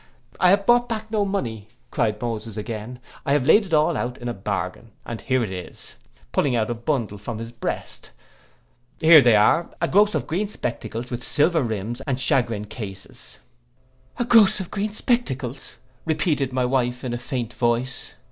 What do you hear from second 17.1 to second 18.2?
a faint voice.